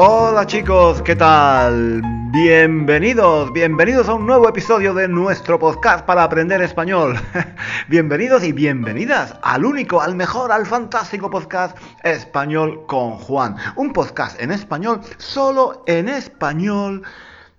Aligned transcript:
Hola 0.00 0.46
chicos, 0.46 1.02
¿qué 1.02 1.16
tal? 1.16 2.02
Bienvenidos, 2.30 3.52
bienvenidos 3.52 4.08
a 4.08 4.14
un 4.14 4.26
nuevo 4.26 4.48
episodio 4.48 4.94
de 4.94 5.08
nuestro 5.08 5.58
podcast 5.58 6.06
para 6.06 6.22
aprender 6.22 6.62
español. 6.62 7.20
bienvenidos 7.88 8.44
y 8.44 8.52
bienvenidas 8.52 9.34
al 9.42 9.64
único, 9.64 10.00
al 10.00 10.14
mejor, 10.14 10.52
al 10.52 10.66
fantástico 10.66 11.28
podcast 11.28 11.76
Español 12.04 12.86
con 12.86 13.16
Juan. 13.18 13.56
Un 13.74 13.92
podcast 13.92 14.40
en 14.40 14.52
español, 14.52 15.00
solo 15.16 15.82
en 15.88 16.08
español 16.08 17.02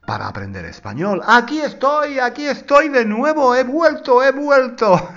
para 0.08 0.30
aprender 0.30 0.64
español. 0.64 1.22
Aquí 1.28 1.60
estoy, 1.60 2.20
aquí 2.20 2.46
estoy 2.46 2.88
de 2.88 3.04
nuevo, 3.04 3.54
he 3.54 3.66
vuelto, 3.66 4.24
he 4.24 4.32
vuelto. 4.32 5.10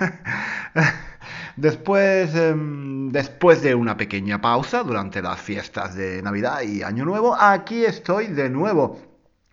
Después, 1.55 2.33
em, 2.35 3.11
después 3.11 3.61
de 3.61 3.75
una 3.75 3.95
pequeña 3.95 4.41
pausa 4.41 4.83
durante 4.83 5.21
las 5.21 5.39
fiestas 5.39 5.95
de 5.95 6.21
Navidad 6.23 6.61
y 6.61 6.81
Año 6.83 7.05
Nuevo, 7.05 7.35
aquí 7.39 7.85
estoy 7.85 8.27
de 8.27 8.49
nuevo. 8.49 8.99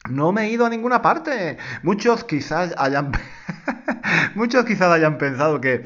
No 0.09 0.33
me 0.33 0.45
he 0.45 0.51
ido 0.51 0.65
a 0.65 0.71
ninguna 0.71 1.03
parte. 1.03 1.59
Muchos 1.83 2.25
quizás 2.25 2.75
hayan, 2.79 3.13
muchos 4.35 4.65
quizás 4.65 4.91
hayan 4.91 5.19
pensado 5.19 5.61
que, 5.61 5.85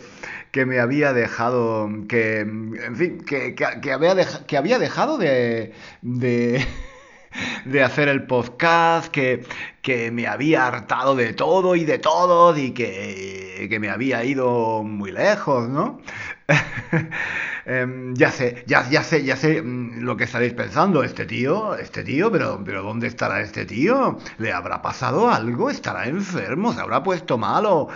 que 0.53 0.67
me 0.67 0.79
había 0.79 1.13
dejado, 1.13 1.89
que, 2.09 2.41
en 2.41 2.97
fin, 2.97 3.19
que, 3.19 3.57
que, 3.57 3.93
había, 3.93 4.15
que 4.47 4.57
había 4.57 4.79
dejado 4.79 5.19
de, 5.19 5.75
de 6.03 6.65
de 7.65 7.83
hacer 7.83 8.09
el 8.09 8.27
podcast, 8.27 9.09
que, 9.09 9.45
que 9.83 10.11
me 10.11 10.27
había 10.27 10.67
hartado 10.67 11.15
de 11.15 11.33
todo 11.33 11.77
y 11.77 11.85
de 11.85 11.99
todos 11.99 12.59
y 12.59 12.73
que, 12.73 13.67
que 13.69 13.81
me 13.81 13.91
había 13.91 14.25
ido 14.25 14.83
muy 14.83 15.13
lejos, 15.13 15.69
¿no? 15.69 16.01
Em, 17.67 18.15
ya 18.15 18.31
sé, 18.31 18.63
ya, 18.67 18.87
ya 18.91 19.03
sé, 19.03 19.25
ya 19.25 19.37
sé 19.37 19.63
mm, 19.63 20.03
lo 20.03 20.19
que 20.19 20.25
estaréis 20.25 20.53
pensando. 20.53 21.03
Este 21.03 21.25
tío, 21.25 21.75
este 21.77 22.05
tío, 22.05 22.31
pero, 22.31 22.63
pero 22.63 22.83
¿dónde 22.83 23.07
estará 23.07 23.41
este 23.41 23.65
tío? 23.65 24.19
¿Le 24.39 24.53
habrá 24.53 24.83
pasado 24.83 25.31
algo? 25.31 25.71
¿Estará 25.71 26.07
enfermo? 26.07 26.75
¿Se 26.75 26.83
habrá 26.83 27.03
puesto 27.03 27.39
malo? 27.39 27.89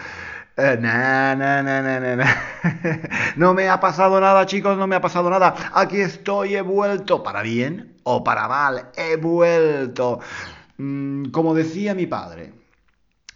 Eh, 0.56 0.78
no 3.36 3.55
me 3.55 3.69
ha 3.69 3.78
pasado 3.78 4.20
nada, 4.20 4.47
chicos, 4.47 4.77
no 4.77 4.86
me 4.86 4.97
ha 4.97 5.00
pasado 5.00 5.30
nada. 5.30 5.55
Aquí 5.75 6.00
estoy, 6.00 6.56
he 6.56 6.62
vuelto. 6.62 7.23
Para 7.23 7.42
bien 7.42 7.97
o 8.11 8.25
para 8.25 8.48
mal, 8.48 8.91
he 8.97 9.17
vuelto. 9.17 10.20
Mm, 10.78 11.27
como 11.27 11.55
decía 11.55 11.95
mi 11.95 12.07
padre, 12.07 12.52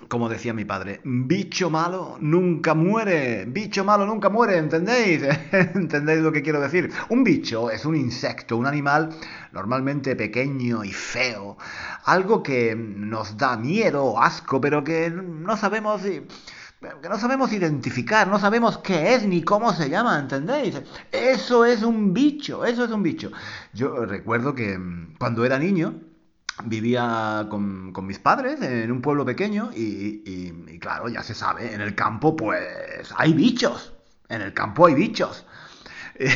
como 0.09 0.31
decía 0.31 0.55
mi 0.55 0.65
padre, 0.65 1.01
bicho 1.05 1.69
malo 1.69 2.17
nunca 2.21 2.73
muere, 2.75 3.45
bicho 3.47 3.85
malo 3.85 4.07
nunca 4.07 4.31
muere, 4.31 4.57
¿entendéis? 4.57 5.23
¿Entendéis 5.53 6.21
lo 6.21 6.33
que 6.33 6.43
quiero 6.43 6.61
decir? 6.61 6.91
Un 7.11 7.23
bicho 7.23 7.71
es 7.71 7.85
un 7.85 7.97
insecto, 7.97 8.57
un 8.57 8.67
animal 8.67 9.11
normalmente 9.53 10.17
pequeño 10.17 10.85
y 10.85 10.93
feo, 10.93 11.59
algo 12.05 12.43
que 12.43 12.75
nos 12.75 13.37
da 13.37 13.59
miedo 13.59 14.05
o 14.05 14.23
asco, 14.23 14.59
pero 14.59 14.83
que 14.83 15.11
no 15.11 15.57
sabemos 15.59 16.03
que 17.01 17.09
no 17.09 17.19
sabemos 17.19 17.53
identificar, 17.53 18.27
no 18.29 18.39
sabemos 18.39 18.79
qué 18.79 19.15
es 19.15 19.25
ni 19.25 19.43
cómo 19.43 19.73
se 19.73 19.89
llama, 19.89 20.19
¿entendéis? 20.19 20.81
Eso 21.11 21.65
es 21.65 21.83
un 21.83 22.13
bicho, 22.13 22.65
eso 22.65 22.85
es 22.85 22.91
un 22.91 23.03
bicho. 23.03 23.31
Yo 23.73 24.05
recuerdo 24.05 24.55
que 24.55 24.77
mm, 24.77 25.15
cuando 25.19 25.45
era 25.45 25.59
niño, 25.59 25.95
vivía 26.65 27.47
con, 27.49 27.93
mis 28.07 28.19
padres 28.19 28.61
en 28.63 28.91
un 28.91 29.01
pueblo 29.01 29.25
pequeño 29.25 29.71
y, 29.75 30.79
claro, 30.81 31.09
ya 31.09 31.23
se 31.23 31.35
sabe, 31.35 31.73
en 31.73 31.81
el 31.81 31.95
campo 31.95 32.37
pues 32.37 33.15
hay 33.17 33.33
bichos, 33.33 33.93
en 34.29 34.43
el 34.43 34.53
campo 34.53 34.87
hay 34.87 34.95
bichos. 34.95 35.47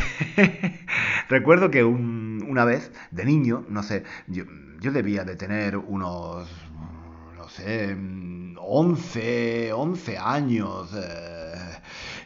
Recuerdo 1.29 1.71
que 1.71 1.85
una 1.85 2.65
vez, 2.65 2.93
de 3.11 3.25
niño, 3.25 3.65
no 3.69 3.83
sé, 3.83 4.05
yo, 4.27 4.45
debía 4.81 5.25
de 5.25 5.37
tener 5.37 5.77
unos, 5.77 6.49
no 6.66 6.66
sé, 7.57 7.97
11, 8.59 9.73
11 9.73 10.19
años, 10.19 10.91
eh, 10.95 11.79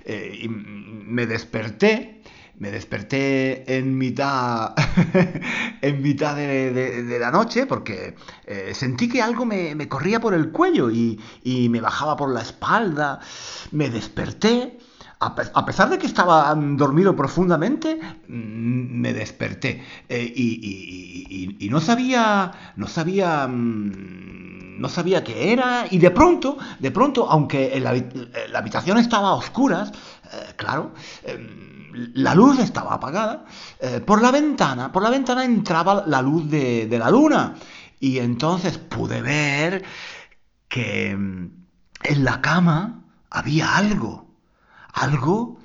eh, 0.04 0.38
y 0.42 0.48
me 0.48 1.26
desperté 1.26 2.20
me 2.60 2.70
desperté 2.70 3.78
en 3.78 3.96
mitad, 3.96 4.74
en 5.80 6.02
mitad 6.02 6.36
de, 6.36 7.16
la 7.18 7.30
noche 7.30 7.64
porque 7.64 8.14
eh, 8.46 8.72
sentí 8.74 9.08
que 9.08 9.22
algo 9.22 9.46
me, 9.46 9.88
corría 9.88 10.20
por 10.20 10.34
el 10.34 10.50
cuello 10.50 10.90
y, 10.90 11.18
me 11.70 11.80
bajaba 11.80 12.18
por 12.18 12.30
la 12.30 12.42
espalda. 12.42 13.18
Me 13.72 13.88
desperté. 13.88 14.78
A, 15.22 15.66
pesar 15.66 15.90
de 15.90 15.98
que 15.98 16.06
estaba 16.06 16.54
dormido 16.54 17.14
profundamente, 17.14 18.00
mm, 18.26 19.00
me 19.00 19.12
desperté. 19.12 19.84
Eh, 20.08 20.32
y, 20.34 21.68
no 21.70 21.80
sabía. 21.80 22.52
No 22.76 22.86
sabía. 22.86 23.46
Mm, 23.46 24.80
no 24.80 24.88
sabía 24.88 25.22
qué 25.22 25.52
era. 25.52 25.86
Y 25.90 25.98
de 25.98 26.10
pronto, 26.10 26.56
de 26.78 26.90
pronto, 26.90 27.28
aunque 27.30 27.78
la, 27.80 28.58
habitación 28.58 28.96
estaba 28.96 29.28
a 29.28 29.34
oscuras, 29.34 29.92
eh, 30.32 30.54
claro 30.56 30.94
em, 31.24 31.70
la 32.14 32.34
luz 32.34 32.58
estaba 32.58 32.94
apagada, 32.94 33.44
eh, 33.80 34.00
por 34.00 34.22
la 34.22 34.30
ventana, 34.30 34.92
por 34.92 35.02
la 35.02 35.10
ventana 35.10 35.44
entraba 35.44 36.04
la 36.06 36.22
luz 36.22 36.48
de, 36.50 36.96
la 36.98 37.10
luna. 37.10 37.54
Y 37.98 38.18
entonces 38.18 38.78
pude 38.78 39.20
ver 39.20 39.84
que 40.68 41.14
mm, 41.16 41.50
en 42.04 42.24
la 42.24 42.40
cama 42.40 43.04
había 43.30 43.76
algo, 43.76 44.29
algo, 44.92 45.58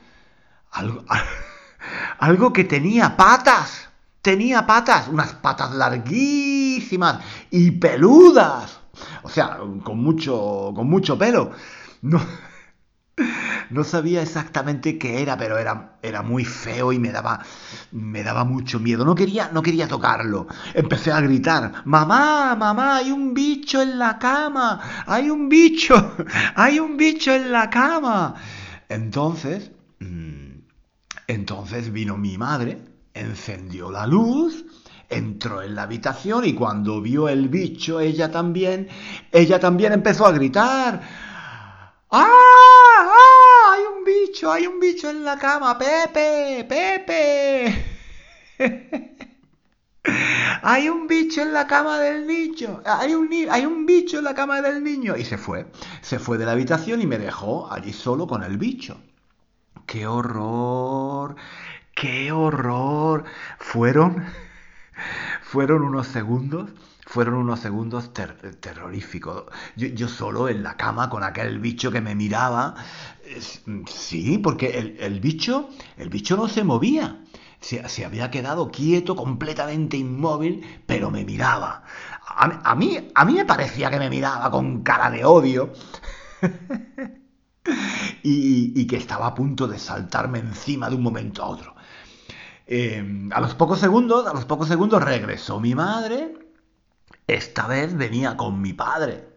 algo, 0.71 1.03
algo 2.19 2.53
que 2.53 2.63
tenía 2.63 3.15
patas, 3.15 3.89
tenía 4.21 4.65
patas, 4.65 5.07
unas 5.07 5.33
patas 5.33 5.71
larguísimas 5.73 7.19
y 7.51 7.71
peludas, 7.71 8.79
o 9.23 9.29
sea, 9.29 9.59
con 9.83 10.01
mucho, 10.01 10.71
con 10.75 10.87
mucho 10.87 11.17
pelo. 11.17 11.51
No, 12.01 12.21
no 13.69 13.83
sabía 13.83 14.21
exactamente 14.21 14.97
qué 14.97 15.21
era, 15.21 15.37
pero 15.37 15.57
era, 15.57 15.97
era 16.01 16.21
muy 16.21 16.45
feo 16.45 16.91
y 16.91 16.99
me 16.99 17.11
daba, 17.11 17.39
me 17.91 18.23
daba 18.23 18.43
mucho 18.43 18.79
miedo. 18.79 19.05
No 19.05 19.15
quería, 19.15 19.49
no 19.53 19.61
quería 19.61 19.87
tocarlo. 19.87 20.47
Empecé 20.73 21.11
a 21.11 21.21
gritar, 21.21 21.83
mamá, 21.85 22.55
mamá, 22.55 22.97
hay 22.97 23.11
un 23.11 23.33
bicho 23.33 23.81
en 23.81 23.99
la 23.99 24.17
cama, 24.19 25.03
hay 25.05 25.29
un 25.29 25.49
bicho, 25.49 26.15
hay 26.55 26.79
un 26.79 26.97
bicho 26.97 27.33
en 27.33 27.51
la 27.51 27.69
cama. 27.69 28.35
Entonces, 28.89 29.71
mm, 29.99 30.59
entonces 31.27 31.91
vino 31.91 32.17
mi 32.17 32.37
madre, 32.37 32.79
encendió 33.13 33.91
la 33.91 34.07
luz, 34.07 34.65
entró 35.09 35.61
en 35.61 35.75
la 35.75 35.83
habitación 35.83 36.45
y 36.45 36.53
cuando 36.53 37.01
vio 37.01 37.29
el 37.29 37.49
bicho, 37.49 37.99
ella 37.99 38.31
también, 38.31 38.87
ella 39.31 39.59
también 39.59 39.93
empezó 39.93 40.25
a 40.25 40.31
gritar. 40.31 41.01
¡Ah! 42.11 42.55
bicho, 44.05 44.51
hay 44.51 44.67
un 44.67 44.79
bicho 44.79 45.09
en 45.09 45.25
la 45.25 45.37
cama, 45.37 45.77
Pepe, 45.77 46.65
Pepe. 46.67 47.85
hay 50.67 50.89
un 50.89 51.05
bicho 51.05 51.43
en 51.43 51.53
la 51.53 51.67
cama 51.67 51.99
del 51.99 52.25
niño, 52.25 52.81
hay 52.85 53.13
un, 53.13 53.29
hay 53.51 53.67
un 53.67 53.85
bicho 53.85 54.17
en 54.17 54.23
la 54.23 54.33
cama 54.33 54.61
del 54.61 54.83
niño. 54.83 55.15
Y 55.15 55.23
se 55.23 55.37
fue, 55.37 55.67
se 56.01 56.17
fue 56.17 56.39
de 56.39 56.45
la 56.45 56.53
habitación 56.53 57.03
y 57.03 57.05
me 57.05 57.19
dejó 57.19 57.71
allí 57.71 57.93
solo 57.93 58.25
con 58.25 58.41
el 58.43 58.57
bicho. 58.57 58.97
¡Qué 59.85 60.07
horror! 60.07 61.35
¡Qué 61.93 62.31
horror! 62.31 63.25
Fueron, 63.59 64.25
fueron 65.43 65.83
unos 65.83 66.07
segundos 66.07 66.71
fueron 67.07 67.35
unos 67.35 67.59
segundos 67.59 68.11
terroríficos. 68.13 69.45
Yo, 69.75 70.07
solo 70.07 70.49
en 70.49 70.63
la 70.63 70.75
cama 70.75 71.07
con 71.11 71.23
aquel 71.23 71.59
bicho 71.59 71.91
que 71.91 72.01
me 72.01 72.15
miraba, 72.15 72.75
Sí, 73.87 74.37
porque 74.39 74.97
el, 74.99 75.19
bicho, 75.19 75.69
el 75.97 76.09
bicho 76.09 76.35
no 76.35 76.47
se 76.47 76.63
movía. 76.63 77.23
Se, 77.65 78.05
había 78.05 78.29
quedado 78.29 78.69
quieto, 78.69 79.15
completamente 79.15 79.97
inmóvil, 79.97 80.83
pero 80.85 81.09
me 81.09 81.25
miraba. 81.25 81.83
A, 82.27 82.75
mí, 82.75 83.09
a 83.15 83.25
mí 83.25 83.33
me 83.33 83.45
parecía 83.45 83.89
que 83.89 83.97
me 83.97 84.07
miraba 84.07 84.51
con 84.51 84.83
cara 84.83 85.09
de 85.09 85.25
odio. 85.25 85.73
y, 88.21 88.85
que 88.85 88.97
estaba 88.97 89.25
a 89.25 89.33
punto 89.33 89.67
de 89.67 89.79
saltarme 89.79 90.37
encima 90.37 90.91
de 90.91 90.95
un 90.95 91.01
momento 91.01 91.41
a 91.41 91.47
otro. 91.47 91.75
Em, 92.67 93.31
a 93.33 93.41
los 93.41 93.55
pocos 93.55 93.79
segundos, 93.79 94.27
a 94.27 94.33
los 94.33 94.45
pocos 94.45 94.67
segundos 94.67 95.01
regresó 95.03 95.59
mi 95.59 95.73
madre. 95.73 96.37
Esta 97.25 97.65
vez 97.65 97.97
venía 97.97 98.37
con 98.37 98.61
mi 98.61 98.73
padre. 98.73 99.27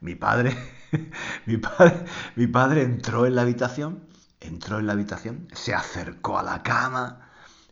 Mi 0.00 0.14
padre, 0.14 0.56
mi 1.46 1.56
padre, 1.56 2.04
mi 2.36 2.46
padre 2.46 2.82
entró 2.82 3.26
en 3.26 3.34
la 3.34 3.42
habitación, 3.42 4.04
entró 4.38 4.78
en 4.78 4.86
la 4.86 4.92
habitación, 4.92 5.48
se 5.52 5.74
acercó 5.74 6.38
a 6.38 6.44
la 6.44 6.62
cama, 6.62 7.23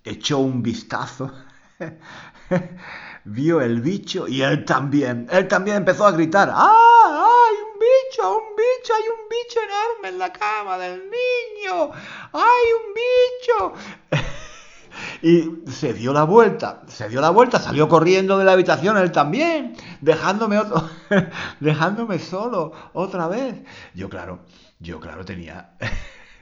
echó 0.05 0.39
un 0.39 0.63
vistazo, 0.63 1.33
vio 3.25 3.61
el 3.61 3.81
bicho 3.81 4.27
y 4.29 4.43
él 4.43 4.65
también, 4.65 5.27
él 5.31 5.49
también 5.49 5.79
empezó 5.79 6.07
a 6.07 6.13
gritar, 6.13 6.51
¡ah! 6.53 6.73
¡Hay 7.05 7.55
un 7.63 7.79
bicho! 7.79 8.37
¡Un 8.37 8.57
bicho! 8.57 8.95
¡Hay 8.95 9.03
un 9.09 9.29
bicho 9.29 9.61
enorme 9.61 10.09
en 10.09 10.19
la 10.19 10.33
cama 10.33 10.79
del 10.79 11.03
niño! 11.03 11.91
¡Hay 12.33 12.67
un 12.79 12.95
bicho! 12.95 13.73
y 15.23 15.71
se 15.71 15.93
dio 15.93 16.13
la 16.13 16.25
vuelta, 16.25 16.83
se 16.89 17.09
dio 17.09 17.21
la 17.21 17.31
vuelta, 17.31 17.61
salió 17.61 17.89
corriendo 17.89 18.39
de 18.39 18.45
la 18.45 18.53
habitación 18.53 18.97
él 18.97 19.13
también, 19.13 19.77
dejándome 20.01 20.59
otro, 20.59 20.89
dejándome 21.61 22.19
solo 22.19 22.73
otra 22.93 23.29
vez. 23.29 23.55
Yo 23.95 24.09
claro, 24.09 24.41
yo 24.81 25.01
claro 25.01 25.25
tenía 25.25 25.75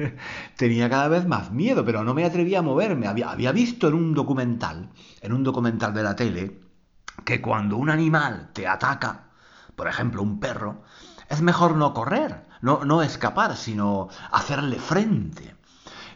tenía 0.57 0.89
cada 0.89 1.09
vez 1.09 1.27
más 1.27 1.51
miedo, 1.51 1.85
pero 1.85 2.05
no 2.05 2.15
me 2.15 2.25
atrevía 2.25 2.61
a 2.61 2.63
moverme. 2.63 3.07
Había, 3.07 3.53
visto 3.53 3.89
en 3.89 3.95
un 3.95 4.15
documental, 4.15 4.91
en 5.21 5.33
un 5.33 5.43
documental 5.43 5.95
de 5.95 6.03
la 6.03 6.17
tele, 6.17 6.61
que 7.25 7.41
cuando 7.41 7.77
un 7.77 7.91
animal 7.91 8.51
te 8.53 8.67
ataca, 8.67 9.31
por 9.77 9.89
ejemplo 9.89 10.23
un 10.23 10.41
perro, 10.41 10.83
es 11.29 11.43
mejor 11.43 11.77
no 11.77 11.95
correr, 11.95 12.47
no, 12.63 13.03
escapar, 13.03 13.57
sino 13.57 14.09
hacerle 14.33 14.79
frente. 14.79 15.55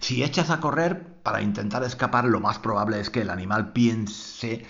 Si 0.00 0.22
echas 0.22 0.50
a 0.50 0.60
correr 0.60 1.22
para 1.22 1.40
intentar 1.40 1.82
escapar, 1.84 2.26
lo 2.26 2.40
más 2.40 2.58
probable 2.58 3.00
es 3.00 3.10
que 3.10 3.22
el 3.22 3.30
animal 3.30 3.72
piense 3.72 4.66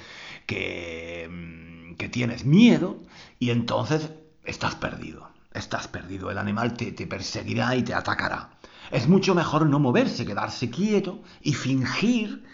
que, 0.47 1.29
mm, 1.29 1.97
que 1.97 2.09
tienes 2.09 2.45
miedo 2.45 3.01
y 3.39 3.51
entonces 3.51 4.11
estás 4.45 4.77
perdido. 4.77 5.35
Estás 5.55 5.87
perdido. 5.87 6.31
El 6.33 6.39
animal 6.39 6.75
te, 6.75 6.93
perseguirá 7.07 7.77
y 7.77 7.85
te 7.85 7.95
atacará. 7.95 8.51
Es 8.91 9.09
mucho 9.09 9.35
mejor 9.35 9.67
no 9.67 9.79
moverse, 9.79 10.27
quedarse 10.27 10.71
quieto 10.71 11.23
y 11.41 11.55
fingir, 11.55 12.45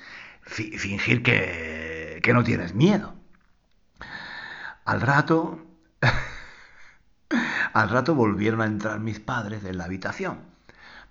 fingir 0.42 1.22
que, 1.22 2.20
que 2.22 2.32
no 2.32 2.44
tienes 2.44 2.74
miedo. 2.74 3.14
Al 4.84 5.00
rato, 5.00 5.58
al 7.72 7.88
rato 7.88 8.14
volvieron 8.14 8.60
a 8.60 8.66
entrar 8.66 9.00
mis 9.00 9.20
padres 9.20 9.64
en 9.64 9.78
la 9.78 9.84
habitación. 9.84 10.38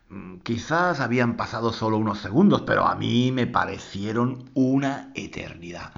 Mm, 0.09 0.37
quizás 0.37 0.99
habían 0.99 1.37
pasado 1.37 1.71
solo 1.71 1.97
unos 1.97 2.19
segundos, 2.19 2.63
pero 2.65 2.87
a 2.87 2.95
mí 2.95 3.31
me 3.31 3.47
parecieron 3.47 4.49
una 4.53 5.11
eternidad. 5.15 5.91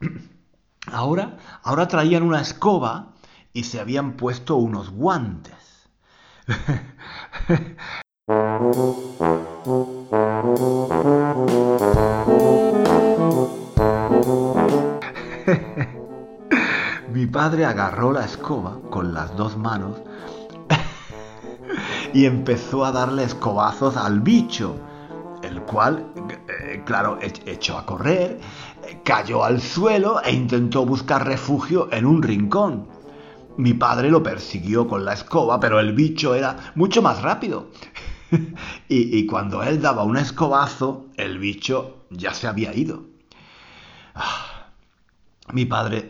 Ahora, 0.92 1.36
ahora 1.62 1.86
traían 1.86 2.22
una 2.22 2.40
escoba 2.40 3.12
y 3.52 3.64
se 3.64 3.80
habían 3.80 4.14
puesto 4.16 4.56
unos 4.56 4.90
guantes. 4.90 5.88
Mi 17.10 17.24
padre 17.26 17.64
agarró 17.64 18.12
la 18.12 18.26
escoba 18.26 18.76
con 18.90 19.14
las 19.14 19.34
dos 19.34 19.56
manos 19.56 19.96
y 22.12 22.26
empezó 22.26 22.84
a 22.84 22.92
darle 22.92 23.24
escobazos 23.24 23.96
al 23.96 24.20
bicho, 24.20 24.76
el 25.42 25.62
cual, 25.62 26.12
eh, 26.28 26.82
claro, 26.84 27.18
echó 27.22 27.78
a 27.78 27.86
correr, 27.86 28.40
cayó 29.04 29.42
al 29.42 29.62
suelo 29.62 30.20
e 30.22 30.32
intentó 30.32 30.84
buscar 30.84 31.26
refugio 31.26 31.88
en 31.92 32.04
un 32.04 32.22
rincón. 32.22 32.88
Mi 33.56 33.72
padre 33.74 34.10
lo 34.10 34.22
persiguió 34.22 34.86
con 34.86 35.04
la 35.04 35.14
escoba, 35.14 35.60
pero 35.60 35.80
el 35.80 35.92
bicho 35.94 36.34
era 36.34 36.72
mucho 36.74 37.00
más 37.02 37.22
rápido. 37.22 37.68
y, 38.88 39.26
cuando 39.26 39.62
él 39.62 39.80
daba 39.80 40.04
un 40.04 40.16
escobazo, 40.16 41.06
el 41.16 41.38
bicho 41.38 42.04
ya 42.10 42.34
se 42.34 42.46
había 42.46 42.74
ido. 42.74 43.04
Ah, 44.14 44.68
mi 45.52 45.64
padre 45.64 46.08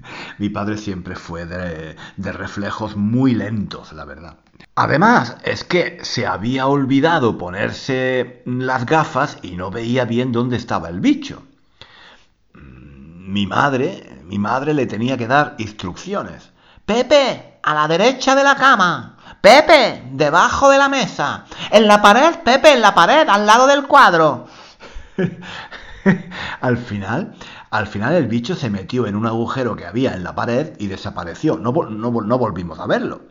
mi 0.38 0.48
padre 0.48 0.76
siempre 0.76 1.16
fue 1.16 1.46
de, 1.46 1.96
reflejos 2.16 2.96
muy 2.96 3.34
lentos, 3.34 3.92
la 3.92 4.04
verdad. 4.04 4.36
Además, 4.74 5.36
es 5.44 5.64
que 5.64 5.98
se 6.02 6.26
había 6.26 6.66
olvidado 6.66 7.38
ponerse 7.38 8.42
las 8.44 8.86
gafas 8.86 9.38
y 9.42 9.56
no 9.56 9.70
veía 9.70 10.04
bien 10.04 10.32
dónde 10.32 10.56
estaba 10.56 10.88
el 10.88 11.00
bicho. 11.00 11.42
Mm, 12.54 13.32
mi 13.32 13.46
madre, 13.46 14.20
mi 14.24 14.38
madre 14.38 14.74
le 14.74 14.86
tenía 14.86 15.16
que 15.16 15.26
dar 15.26 15.54
instrucciones. 15.58 16.50
Pepe, 16.84 17.58
a 17.62 17.74
la 17.74 17.88
derecha 17.88 18.34
de 18.34 18.44
la 18.44 18.54
cama. 18.54 19.15
Pepe, 19.40 20.02
debajo 20.12 20.70
de 20.70 20.78
la 20.78 20.88
mesa. 20.88 21.44
En 21.70 21.86
la 21.86 22.02
pared, 22.02 22.36
Pepe, 22.44 22.72
en 22.72 22.80
la 22.80 22.94
pared, 22.94 23.28
al 23.28 23.46
lado 23.46 23.66
del 23.66 23.86
cuadro. 23.86 24.46
al 26.60 26.78
final, 26.78 27.34
al 27.70 27.86
final 27.86 28.14
el 28.14 28.26
bicho 28.26 28.54
se 28.54 28.70
metió 28.70 29.06
en 29.06 29.16
un 29.16 29.26
agujero 29.26 29.76
que 29.76 29.86
había 29.86 30.14
en 30.14 30.24
la 30.24 30.34
pared 30.34 30.74
y 30.78 30.86
desapareció. 30.86 31.58
No, 31.58 31.72
no, 31.72 32.38
volvimos 32.38 32.78
a 32.78 32.86
verlo. 32.86 33.22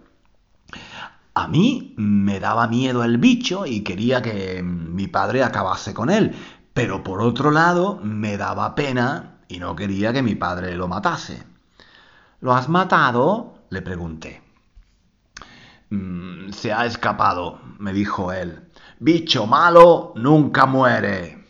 A 1.34 1.48
mí 1.48 1.94
me 1.98 2.40
daba 2.40 2.68
miedo 2.68 3.04
el 3.04 3.18
bicho 3.18 3.66
y 3.66 3.84
quería 3.84 4.22
que 4.22 4.62
mi 4.64 5.08
padre 5.08 5.44
acabase 5.44 5.94
con 5.94 6.10
él, 6.10 6.36
pero 6.74 7.04
por 7.04 7.22
otro 7.22 7.52
lado 7.52 8.00
me 8.02 8.38
daba 8.38 8.76
pena 8.76 9.40
y 9.48 9.60
no 9.60 9.76
quería 9.76 10.14
que 10.14 10.24
mi 10.24 10.36
padre 10.36 10.76
lo 10.76 10.88
matase. 10.88 11.44
¿Lo 12.40 12.54
has 12.54 12.70
matado? 12.70 13.56
le 13.70 13.82
pregunté. 13.82 14.45
Mm, 15.90 16.52
se 16.52 16.74
ha 16.74 16.86
escapado, 16.86 17.60
me 17.80 17.94
dijo 17.94 18.32
él. 18.32 18.68
Bicho 19.00 19.46
malo 19.48 20.14
nunca 20.16 20.66
muere 20.66 21.46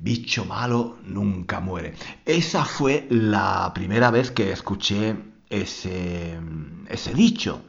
bicho 0.00 0.44
malo 0.44 0.98
nunca 1.04 1.60
muere. 1.60 1.94
Esa 2.24 2.64
fue 2.64 3.06
la 3.10 3.70
primera 3.74 4.10
vez 4.10 4.30
que 4.30 4.50
escuché 4.50 5.16
ese, 5.48 6.38
ese 6.88 7.14
dicho. 7.14 7.62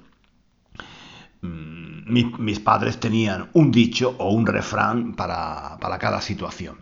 Mm, 1.41 2.11
mis 2.39 2.59
padres 2.59 2.99
tenían 2.99 3.49
un 3.53 3.71
dicho 3.71 4.15
o 4.17 4.31
un 4.31 4.45
refrán 4.45 5.13
para, 5.13 5.77
para 5.79 5.99
cada 5.99 6.21
situación. 6.21 6.77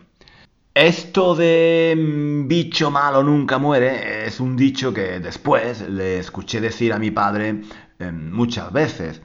Esto 0.74 1.34
de 1.34 1.96
mm, 1.96 2.46
bicho 2.46 2.90
malo 2.92 3.24
nunca 3.24 3.58
muere 3.58 4.26
es 4.26 4.38
un 4.38 4.56
dicho 4.56 4.94
que 4.94 5.18
después 5.18 5.80
le 5.88 6.20
escuché 6.20 6.60
decir 6.60 6.92
a 6.92 6.98
mi 6.98 7.10
padre 7.10 7.62
em, 7.98 8.30
muchas 8.30 8.72
veces. 8.72 9.20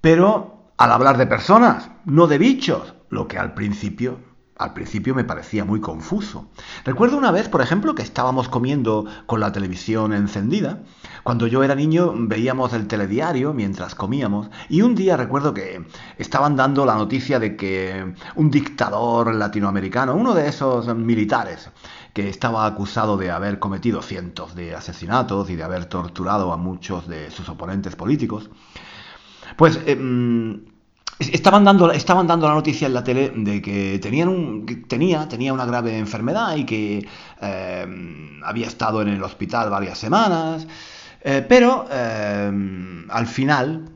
Pero 0.00 0.72
al 0.76 0.92
hablar 0.92 1.18
de 1.18 1.26
personas, 1.26 1.90
no 2.04 2.28
de 2.28 2.38
bichos, 2.38 2.94
lo 3.10 3.26
que 3.26 3.38
al 3.38 3.54
principio 3.54 4.20
al 4.58 4.72
principio 4.72 5.14
me 5.14 5.24
parecía 5.24 5.64
muy 5.64 5.80
confuso. 5.80 6.48
Recuerdo 6.84 7.16
una 7.16 7.30
vez, 7.30 7.48
por 7.48 7.60
ejemplo, 7.60 7.94
que 7.94 8.02
estábamos 8.02 8.48
comiendo 8.48 9.06
con 9.26 9.40
la 9.40 9.52
televisión 9.52 10.12
encendida. 10.12 10.80
Cuando 11.22 11.46
yo 11.46 11.62
era 11.62 11.76
niño 11.76 12.12
veíamos 12.16 12.72
el 12.72 12.88
telediario 12.88 13.54
mientras 13.54 13.94
comíamos 13.94 14.50
y 14.68 14.82
un 14.82 14.94
día 14.94 15.16
recuerdo 15.16 15.54
que 15.54 15.86
estaban 16.18 16.56
dando 16.56 16.84
la 16.84 16.96
noticia 16.96 17.38
de 17.38 17.56
que 17.56 18.14
un 18.34 18.50
dictador 18.50 19.34
latinoamericano, 19.34 20.14
uno 20.14 20.34
de 20.34 20.48
esos 20.48 20.94
militares, 20.94 21.70
que 22.12 22.28
estaba 22.28 22.66
acusado 22.66 23.16
de 23.16 23.30
haber 23.30 23.60
cometido 23.60 24.02
cientos 24.02 24.56
de 24.56 24.74
asesinatos 24.74 25.50
y 25.50 25.56
de 25.56 25.62
haber 25.62 25.86
torturado 25.86 26.52
a 26.52 26.56
muchos 26.56 27.06
de 27.06 27.30
sus 27.30 27.48
oponentes 27.48 27.94
políticos, 27.94 28.50
pues... 29.56 29.78
Em, 29.86 30.77
Estaban 31.18 31.64
dando, 31.64 31.90
estaban 31.90 32.28
dando 32.28 32.46
la 32.46 32.54
noticia 32.54 32.86
en 32.86 32.94
la 32.94 33.02
tele 33.02 33.32
de 33.34 33.60
que, 33.60 33.98
tenían 34.00 34.64
tenía, 34.86 35.28
tenía 35.28 35.52
una 35.52 35.66
grave 35.66 35.98
enfermedad 35.98 36.54
y 36.54 36.64
que 36.64 37.08
eh, 37.40 37.86
había 38.44 38.66
estado 38.68 39.02
en 39.02 39.08
el 39.08 39.22
hospital 39.22 39.68
varias 39.68 39.98
semanas, 39.98 40.66
eh, 41.22 41.44
pero 41.48 41.86
eh, 41.90 43.04
al 43.08 43.26
final, 43.26 43.90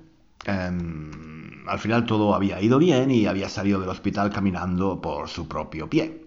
al 0.44 1.78
final 1.78 2.06
todo 2.06 2.34
había 2.34 2.60
ido 2.60 2.78
bien 2.78 3.12
y 3.12 3.26
había 3.26 3.48
salido 3.48 3.78
del 3.78 3.90
hospital 3.90 4.30
caminando 4.30 5.00
por 5.00 5.28
su 5.28 5.46
propio 5.46 5.88
pie. 5.88 6.26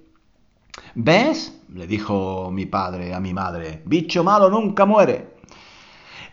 ¿Ves? 0.96 1.56
le 1.74 1.88
dijo 1.88 2.52
mi 2.52 2.66
padre 2.66 3.14
a 3.14 3.20
mi 3.20 3.34
madre, 3.34 3.82
bicho 3.86 4.24
malo 4.24 4.50
nunca 4.50 4.86
muere. 4.86 5.35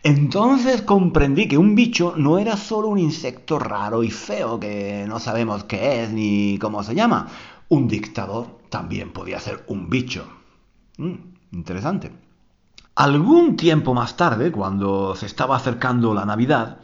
Entonces 0.04 0.82
comprendí 0.82 1.46
que 1.46 1.58
un 1.58 1.76
bicho 1.76 2.14
no 2.16 2.38
era 2.38 2.56
solo 2.56 2.88
un 2.88 2.98
insecto 2.98 3.60
raro 3.60 4.02
y 4.02 4.10
feo 4.10 4.58
que 4.58 5.04
no 5.06 5.20
sabemos 5.20 5.62
qué 5.64 6.02
es 6.02 6.10
ni 6.10 6.58
cómo 6.58 6.82
se 6.82 6.96
llama. 6.96 7.28
Un 7.68 7.86
dictador 7.86 8.58
también 8.68 9.12
podía 9.12 9.38
ser 9.38 9.62
un 9.68 9.88
bicho. 9.88 10.26
Mm, 10.98 11.14
interesante. 11.52 12.10
Algún 12.96 13.56
tiempo 13.56 13.94
más 13.94 14.16
tarde, 14.16 14.50
cuando 14.50 15.14
se 15.14 15.26
estaba 15.26 15.56
acercando 15.56 16.12
la 16.14 16.24
Navidad, 16.24 16.78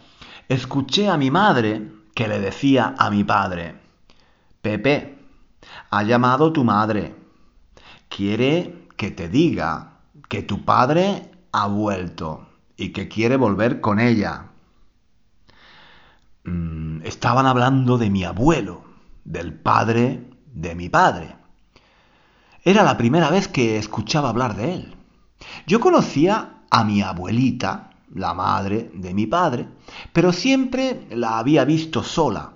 escuché 0.48 1.08
a 1.08 1.16
mi 1.16 1.32
madre 1.32 1.90
que 2.14 2.28
le 2.28 2.38
decía 2.38 2.94
a 2.98 3.10
mi 3.10 3.25
padre, 3.25 3.80
Pepe, 4.62 5.18
ha 5.90 6.02
llamado 6.04 6.52
tu 6.52 6.62
madre. 6.62 7.14
Quiere 8.08 8.87
que 8.96 9.10
te 9.10 9.28
diga 9.28 9.98
que 10.28 10.42
tu 10.42 10.64
padre 10.64 11.30
ha 11.52 11.66
vuelto 11.66 12.47
y 12.78 12.92
que 12.92 13.08
quiere 13.08 13.37
volver 13.37 13.82
con 13.82 13.99
ella. 13.99 14.47
Mm, 16.44 17.02
estaban 17.02 17.44
hablando 17.44 17.99
de 17.99 18.08
mi 18.08 18.25
abuelo, 18.25 18.85
del 19.25 19.52
padre 19.52 20.30
de 20.54 20.75
mi 20.76 20.88
padre. 20.88 21.37
Era 22.62 22.85
la 22.85 22.97
primera 22.97 23.30
vez 23.30 23.49
que 23.49 23.76
escuchaba 23.76 24.30
hablar 24.30 24.56
de 24.56 24.75
él. 24.75 24.94
Yo 25.66 25.80
conocía 25.80 26.62
a 26.70 26.85
mi 26.85 27.02
abuelita, 27.02 27.90
la 28.14 28.32
madre 28.32 28.90
de 28.94 29.12
mi 29.12 29.26
padre, 29.26 29.68
pero 30.12 30.32
siempre 30.32 31.06
la 31.11 31.38
había 31.38 31.64
visto 31.64 32.04
sola. 32.04 32.52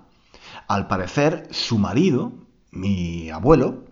Al 0.67 0.87
parecer, 0.87 1.49
su 1.51 1.77
marido, 1.77 2.31
mi 2.71 3.29
abuelo, 3.29 3.83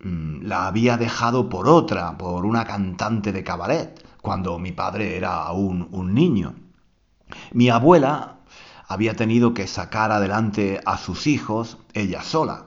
mm, 0.00 0.42
la 0.42 0.66
había 0.66 0.96
dejado 0.96 1.48
por 1.48 1.68
otra, 1.68 2.18
por 2.18 2.44
una 2.44 2.64
cantante 2.64 3.30
de 3.30 3.44
cabaret 3.44 4.03
cuando 4.24 4.58
mi 4.58 4.72
padre 4.72 5.18
era 5.18 5.42
aún 5.42 5.86
un 5.92 6.14
niño. 6.14 6.54
Mi 7.52 7.68
abuela 7.68 8.38
había 8.88 9.14
tenido 9.14 9.52
que 9.52 9.66
sacar 9.66 10.10
adelante 10.12 10.80
a 10.86 10.96
sus 10.96 11.26
hijos 11.26 11.76
ella 11.92 12.22
sola. 12.22 12.64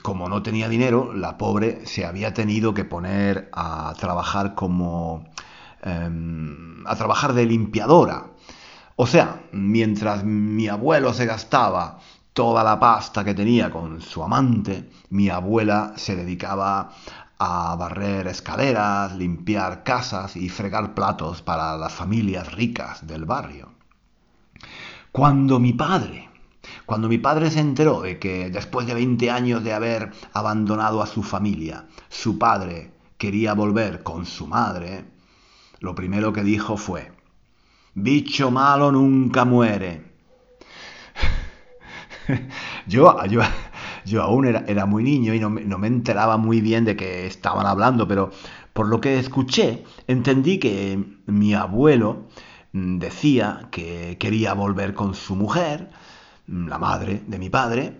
Como 0.00 0.28
no 0.28 0.40
tenía 0.40 0.68
dinero, 0.68 1.12
la 1.12 1.36
pobre 1.38 1.84
se 1.86 2.06
había 2.06 2.34
tenido 2.34 2.72
que 2.72 2.84
poner 2.84 3.50
a 3.52 3.92
trabajar 3.98 4.54
como... 4.54 5.24
Em, 5.82 6.86
a 6.86 6.94
trabajar 6.94 7.32
de 7.32 7.44
limpiadora. 7.44 8.30
O 8.94 9.06
sea, 9.08 9.42
mientras 9.50 10.22
mi 10.24 10.68
abuelo 10.68 11.14
se 11.14 11.26
gastaba 11.26 11.98
toda 12.32 12.62
la 12.62 12.78
pasta 12.78 13.24
que 13.24 13.34
tenía 13.34 13.70
con 13.70 14.00
su 14.00 14.22
amante, 14.22 14.88
mi 15.10 15.30
abuela 15.30 15.94
se 15.96 16.14
dedicaba 16.14 16.90
a 17.38 17.76
barrer 17.76 18.26
escaleras, 18.26 19.16
limpiar 19.16 19.84
casas 19.84 20.36
y 20.36 20.48
fregar 20.48 20.94
platos 20.94 21.42
para 21.42 21.76
las 21.76 21.92
familias 21.92 22.52
ricas 22.52 23.06
del 23.06 23.24
barrio. 23.24 23.72
Cuando 25.12 25.60
mi 25.60 25.72
padre, 25.72 26.28
cuando 26.84 27.08
mi 27.08 27.18
padre 27.18 27.50
se 27.50 27.60
enteró 27.60 28.02
de 28.02 28.18
que 28.18 28.50
después 28.50 28.86
de 28.86 28.94
20 28.94 29.30
años 29.30 29.62
de 29.62 29.72
haber 29.72 30.12
abandonado 30.32 31.02
a 31.02 31.06
su 31.06 31.22
familia, 31.22 31.86
su 32.08 32.38
padre 32.38 32.92
quería 33.18 33.54
volver 33.54 34.02
con 34.02 34.26
su 34.26 34.46
madre, 34.46 35.04
lo 35.80 35.94
primero 35.94 36.32
que 36.32 36.42
dijo 36.42 36.76
fue, 36.76 37.12
bicho 37.94 38.50
malo 38.50 38.90
nunca 38.90 39.44
muere. 39.44 40.12
yo, 42.86 43.24
yo, 43.26 43.42
yo 44.08 44.22
aún 44.22 44.46
era, 44.46 44.86
muy 44.86 45.02
niño 45.02 45.34
y 45.34 45.40
no, 45.40 45.50
me 45.50 45.86
enteraba 45.86 46.36
muy 46.36 46.60
bien 46.60 46.84
de 46.84 46.96
qué 46.96 47.26
estaban 47.26 47.66
hablando, 47.66 48.08
pero 48.08 48.30
por 48.72 48.88
lo 48.88 49.00
que 49.00 49.18
escuché, 49.18 49.84
entendí 50.06 50.58
que 50.58 51.02
mi 51.26 51.54
abuelo 51.54 52.26
mm, 52.72 52.98
decía 52.98 53.68
que 53.70 54.16
quería 54.18 54.54
volver 54.54 54.94
con 54.94 55.14
su 55.14 55.36
mujer, 55.36 55.90
mm, 56.46 56.68
la 56.68 56.78
madre 56.78 57.22
de 57.26 57.38
mi 57.38 57.50
padre, 57.50 57.98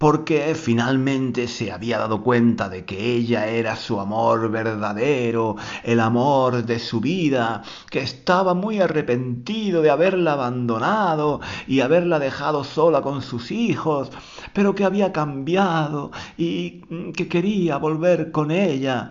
porque 0.00 0.54
finalmente 0.54 1.46
se 1.46 1.70
había 1.70 1.98
dado 1.98 2.22
cuenta 2.22 2.70
de 2.70 2.86
que 2.86 3.16
ella 3.16 3.48
era 3.48 3.76
su 3.76 4.00
amor 4.00 4.50
verdadero, 4.50 5.56
el 5.84 6.00
amor 6.00 6.64
de 6.64 6.78
su 6.78 7.02
vida, 7.02 7.62
que 7.90 8.00
estaba 8.00 8.54
muy 8.54 8.80
arrepentido 8.80 9.82
de 9.82 9.90
haberla 9.90 10.32
abandonado 10.32 11.42
y 11.66 11.80
haberla 11.80 12.18
dejado 12.18 12.64
sola 12.64 13.02
con 13.02 13.20
sus 13.20 13.50
hijos, 13.50 14.10
pero 14.54 14.74
que 14.74 14.86
había 14.86 15.12
cambiado 15.12 16.12
y 16.38 16.80
que 17.12 17.28
quería 17.28 17.76
volver 17.76 18.32
con 18.32 18.52
ella. 18.52 19.10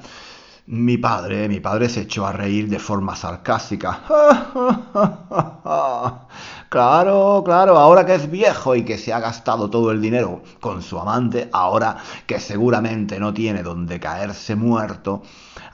Mi 0.65 0.97
padre, 0.97 1.47
mi 1.47 1.59
padre 1.59 1.87
se 1.87 2.01
echó 2.01 2.25
a 2.25 2.31
reír 2.31 2.67
de 2.67 2.79
forma 2.79 3.15
sarcástica. 3.15 4.01
Claro, 6.69 7.41
claro, 7.43 7.79
ahora 7.79 8.05
que 8.05 8.13
es 8.13 8.29
viejo 8.29 8.75
y 8.75 8.85
que 8.85 8.99
se 8.99 9.11
ha 9.11 9.19
gastado 9.19 9.71
todo 9.71 9.89
el 9.89 9.99
dinero 9.99 10.43
con 10.59 10.83
su 10.83 10.99
amante, 10.99 11.49
ahora 11.51 11.97
que 12.27 12.39
seguramente 12.39 13.19
no 13.19 13.33
tiene 13.33 13.63
donde 13.63 13.99
caerse 13.99 14.55
muerto, 14.55 15.23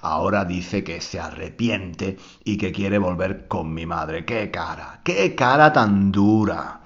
ahora 0.02 0.46
dice 0.46 0.86
que 0.86 1.02
se 1.02 1.20
arrepiente 1.20 2.18
y 2.46 2.58
que 2.58 2.72
quiere 2.72 2.98
volver 2.98 3.50
con 3.50 3.74
mi 3.74 3.86
madre. 3.86 4.24
¡Qué 4.24 4.50
cara! 4.50 5.02
¡Qué 5.04 5.36
cara 5.36 5.74
tan 5.74 6.14
dura! 6.14 6.80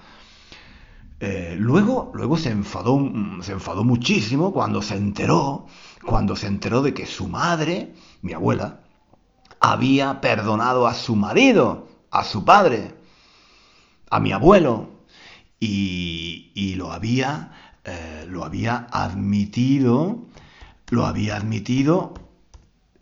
Eh, 1.19 1.55
luego, 1.59 2.11
luego 2.15 2.35
se 2.35 2.49
enfadó, 2.49 2.99
se 3.41 3.51
enfadó 3.51 3.83
muchísimo 3.83 4.51
cuando 4.51 4.81
se 4.81 4.95
enteró, 4.95 5.67
cuando 6.03 6.35
se 6.35 6.47
enteró 6.47 6.81
de 6.81 6.95
que 6.95 7.05
su 7.05 7.27
madre, 7.27 7.93
mi 8.23 8.33
abuela, 8.33 8.79
había 9.59 10.19
perdonado 10.19 10.87
a 10.87 10.95
su 10.95 11.15
marido, 11.15 11.87
a 12.09 12.23
su 12.23 12.43
padre 12.43 12.97
a 14.09 14.19
mi 14.19 14.31
abuelo 14.31 14.89
y, 15.59 16.75
lo 16.75 16.91
había 16.91 17.51
eh, 17.83 18.25
lo 18.27 18.45
había 18.45 18.87
admitido 18.91 20.19
lo 20.89 21.05
había 21.05 21.35
admitido 21.35 22.13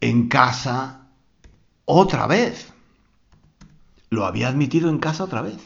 en 0.01 0.27
casa 0.27 1.07
otra 1.85 2.27
vez. 2.27 2.73
Lo 4.09 4.25
había 4.25 4.49
admitido 4.49 4.89
en 4.89 4.99
casa 4.99 5.23
otra 5.23 5.41
vez. 5.41 5.59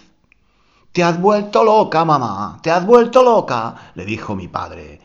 Te 0.92 1.04
has 1.04 1.20
vuelto 1.20 1.64
loca 1.64 2.04
mamá 2.04 2.60
te 2.62 2.70
has 2.70 2.86
vuelto 2.86 3.24
loca 3.24 3.92
le 3.96 4.04
dijo 4.06 4.36
mi 4.36 4.48
padre 4.48 5.00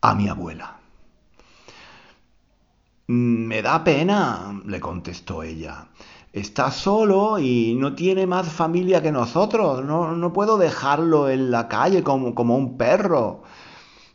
a 0.00 0.14
mi 0.14 0.28
abuela. 0.28 0.78
Me 3.06 3.60
da 3.60 3.82
pena 3.82 4.60
le 4.64 4.80
contestó 4.80 5.42
ella 5.42 5.88
está 6.34 6.72
solo 6.72 7.38
y 7.38 7.76
no 7.76 7.94
tiene 7.94 8.26
más 8.26 8.48
familia 8.48 9.00
que 9.00 9.12
nosotros. 9.12 9.84
No, 9.84 10.32
puedo 10.32 10.58
dejarlo 10.58 11.28
en 11.28 11.52
la 11.52 11.68
calle 11.68 12.02
como, 12.02 12.34
como 12.34 12.56
un 12.56 12.76
perro. 12.76 13.44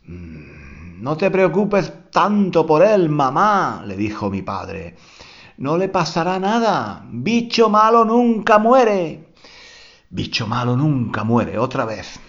Mm, 0.06 1.02
no 1.02 1.16
te 1.16 1.30
preocupes 1.30 2.10
tanto 2.10 2.66
por 2.66 2.82
él, 2.82 3.08
mamá, 3.08 3.82
le 3.86 3.96
dijo 3.96 4.28
mi 4.28 4.42
padre. 4.42 4.96
No 5.56 5.78
le 5.78 5.88
pasará 5.88 6.38
nada. 6.38 7.06
Bicho 7.10 7.70
malo 7.70 8.04
nunca 8.04 8.58
muere. 8.58 9.32
Bicho 10.10 10.46
malo 10.46 10.76
nunca 10.76 11.24
muere. 11.24 11.58
Otra 11.58 11.86
vez. 11.86 12.20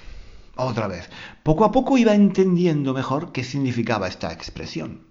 Otra 0.55 0.87
vez. 0.87 1.09
Poco 1.43 1.65
a 1.65 1.71
poco 1.71 1.97
iba 1.97 2.13
entendiendo 2.13 2.93
mejor 2.93 3.33
qué 3.33 3.43
significaba 3.43 4.07
esta 4.07 4.31
expresión. 4.31 5.10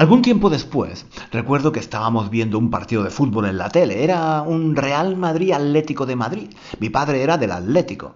Algún 0.00 0.22
tiempo 0.22 0.48
después, 0.48 1.04
recuerdo 1.30 1.72
que 1.72 1.78
estábamos 1.78 2.30
viendo 2.30 2.58
un 2.58 2.70
partido 2.70 3.02
de 3.02 3.10
fútbol 3.10 3.44
en 3.44 3.58
la 3.58 3.68
tele. 3.68 4.02
Era 4.02 4.40
un 4.40 4.74
Real 4.74 5.14
Madrid 5.14 5.52
Atlético 5.52 6.06
de 6.06 6.16
Madrid. 6.16 6.48
Mi 6.78 6.88
padre 6.88 7.22
era 7.22 7.36
del 7.36 7.52
Atlético. 7.52 8.14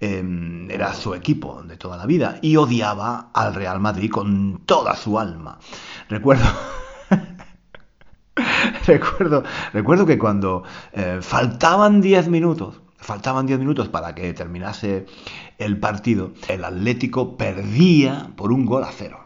Em, 0.00 0.70
era 0.70 0.92
su 0.92 1.14
equipo 1.14 1.62
de 1.62 1.78
toda 1.78 1.96
la 1.96 2.04
vida 2.04 2.38
y 2.42 2.56
odiaba 2.56 3.30
al 3.32 3.54
Real 3.54 3.80
Madrid 3.80 4.10
con 4.10 4.64
toda 4.66 4.94
su 4.96 5.18
alma. 5.18 5.58
Recuerdo... 6.10 6.44
recuerdo, 8.86 9.44
recuerdo 9.72 10.04
que 10.04 10.18
cuando 10.18 10.62
eh, 10.92 11.20
faltaban 11.22 12.02
10 12.02 12.28
minutos, 12.28 12.82
faltaban 12.98 13.46
10 13.46 13.60
minutos 13.60 13.88
para 13.88 14.14
que 14.14 14.34
terminase 14.34 15.06
el 15.56 15.78
partido, 15.78 16.32
el 16.48 16.66
Atlético 16.66 17.38
perdía 17.38 18.30
por 18.36 18.52
un 18.52 18.66
gol 18.66 18.84
a 18.84 18.92
cero. 18.92 19.23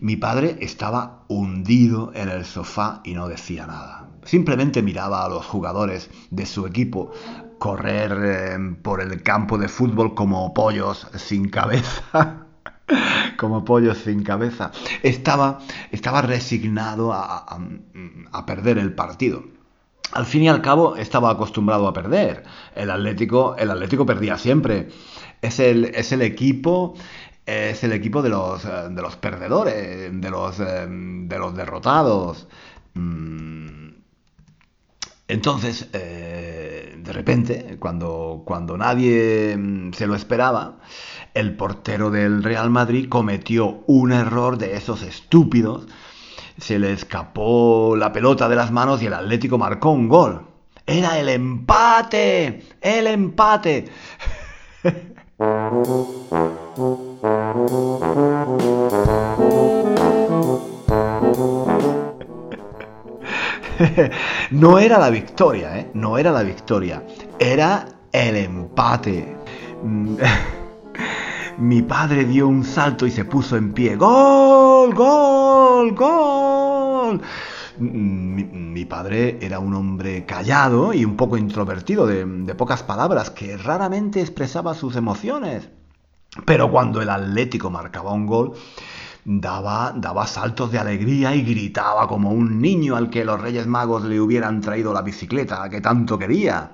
Mi 0.00 0.14
padre 0.14 0.58
estaba 0.60 1.24
hundido 1.26 2.12
en 2.14 2.28
el 2.28 2.44
sofá 2.44 3.00
y 3.02 3.14
no 3.14 3.26
decía 3.26 3.66
nada. 3.66 4.08
Simplemente 4.22 4.80
miraba 4.80 5.24
a 5.24 5.28
los 5.28 5.44
jugadores 5.44 6.08
de 6.30 6.46
su 6.46 6.66
equipo 6.66 7.10
correr 7.58 8.52
em, 8.52 8.76
por 8.76 9.00
el 9.00 9.24
campo 9.24 9.58
de 9.58 9.66
fútbol 9.66 10.14
como 10.14 10.54
pollos 10.54 11.08
sin 11.16 11.48
cabeza. 11.48 12.46
como 13.36 13.64
pollos 13.64 13.98
sin 13.98 14.22
cabeza. 14.22 14.70
Estaba, 15.02 15.58
estaba 15.90 16.22
resignado 16.22 17.12
a, 17.12 17.58
perder 18.46 18.78
el 18.78 18.94
partido. 18.94 19.42
Al 20.12 20.26
fin 20.26 20.44
y 20.44 20.48
al 20.48 20.62
cabo 20.62 20.94
estaba 20.94 21.30
acostumbrado 21.30 21.88
a 21.88 21.92
perder. 21.92 22.44
El 22.76 22.90
Atlético, 22.90 23.56
el 23.58 23.70
Atlético 23.72 24.06
perdía 24.06 24.38
siempre. 24.38 24.88
Es 25.42 25.58
el, 25.58 25.86
es 25.86 26.12
el 26.12 26.22
equipo 26.22 26.94
es 27.48 27.82
el 27.84 27.92
equipo 27.92 28.22
de 28.22 28.28
los, 28.30 28.64
eh, 28.64 28.88
de 28.90 29.02
los 29.02 29.16
perdedores, 29.16 30.20
de 30.20 30.30
los, 30.30 30.60
eh, 30.60 30.86
de 30.88 31.38
los 31.38 31.54
derrotados. 31.56 32.46
Mm, 32.94 33.88
Entonces, 35.28 35.88
eh, 35.92 36.96
de 36.98 37.12
repente, 37.12 37.76
cuando, 37.78 38.42
cuando 38.46 38.76
nadie 38.78 39.56
mm, 39.56 39.92
se 39.92 40.06
lo 40.06 40.14
esperaba, 40.14 40.78
el 41.34 41.54
portero 41.56 42.10
del 42.10 42.42
Real 42.42 42.70
Madrid 42.70 43.08
cometió 43.08 43.84
un 43.86 44.12
error 44.12 44.56
de 44.58 44.76
esos 44.76 45.02
estúpidos. 45.02 45.86
Se 46.58 46.78
le 46.78 46.92
escapó 46.92 47.94
la 47.96 48.12
pelota 48.12 48.48
de 48.48 48.56
las 48.56 48.72
manos 48.72 49.02
y 49.02 49.06
el 49.06 49.14
Atlético 49.14 49.58
marcó 49.58 49.90
un 49.90 50.08
gol. 50.08 50.46
Era 50.86 51.18
el 51.18 51.28
empate, 51.28 52.62
el 52.80 53.06
empate. 53.06 53.86
no 64.52 64.78
era 64.78 64.98
la 64.98 65.10
victoria, 65.10 65.78
¿eh? 65.78 65.90
No 65.94 66.16
era 66.16 66.30
la 66.30 66.44
victoria. 66.44 67.02
Era 67.38 67.88
el 68.12 68.36
empate. 68.36 69.36
Mm, 69.82 70.14
mi 71.58 71.82
padre 71.82 72.24
dio 72.24 72.46
un 72.46 72.62
salto 72.62 73.04
y 73.04 73.10
se 73.10 73.24
puso 73.24 73.56
en 73.56 73.72
pie. 73.72 73.96
¡Gol! 73.96 74.94
¡Gol! 74.94 75.92
¡Gol! 75.96 77.20
Mi, 77.78 78.84
padre 78.84 79.38
era 79.40 79.58
un 79.58 79.74
hombre 79.74 80.24
callado 80.24 80.92
y 80.94 81.04
un 81.04 81.16
poco 81.16 81.36
introvertido, 81.36 82.06
de 82.06 82.54
pocas 82.54 82.82
palabras, 82.84 83.30
que 83.30 83.56
raramente 83.56 84.20
expresaba 84.20 84.74
sus 84.74 84.94
emociones. 84.96 85.68
Pero 86.44 86.70
cuando 86.70 87.02
el 87.02 87.10
Atlético 87.10 87.70
marcaba 87.70 88.12
un 88.12 88.26
gol, 88.26 88.54
daba, 89.24 89.92
daba 89.94 90.26
saltos 90.26 90.72
de 90.72 90.78
alegría 90.78 91.34
y 91.34 91.42
gritaba 91.42 92.08
como 92.08 92.30
un 92.30 92.60
niño 92.60 92.96
al 92.96 93.10
que 93.10 93.24
los 93.24 93.40
Reyes 93.40 93.66
Magos 93.66 94.04
le 94.04 94.20
hubieran 94.20 94.60
traído 94.60 94.92
la 94.92 95.02
bicicleta 95.02 95.68
que 95.68 95.80
tanto 95.80 96.18
quería. 96.18 96.72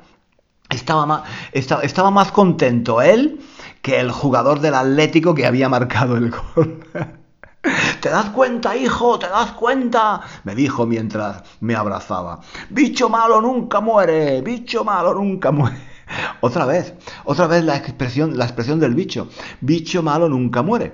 Estaba 0.68 1.04
más, 1.04 1.22
estaba, 1.52 2.10
más 2.10 2.32
contento 2.32 3.02
él 3.02 3.40
que 3.82 4.00
el 4.00 4.10
jugador 4.10 4.60
del 4.60 4.74
Atlético 4.74 5.34
que 5.34 5.46
había 5.46 5.68
marcado 5.68 6.16
el 6.16 6.30
gol. 6.30 6.80
¿Te 8.00 8.10
das 8.10 8.30
cuenta, 8.30 8.76
hijo? 8.76 9.18
¿Te 9.18 9.28
das 9.28 9.52
cuenta? 9.52 10.20
Me 10.44 10.54
dijo 10.54 10.86
mientras 10.86 11.42
me 11.60 11.74
abrazaba. 11.74 12.40
Bicho 12.70 13.08
malo 13.08 13.40
nunca 13.40 13.80
muere, 13.80 14.42
bicho 14.42 14.84
malo 14.84 15.14
nunca 15.14 15.50
muere. 15.50 15.93
Otra 16.40 16.66
vez, 16.66 16.94
otra 17.24 17.46
vez 17.46 17.64
la 17.64 17.76
expresión, 17.76 18.36
la 18.36 18.44
expresión 18.44 18.78
del 18.78 18.94
bicho. 18.94 19.28
Bicho 19.60 20.02
malo 20.02 20.28
nunca 20.28 20.62
muere. 20.62 20.92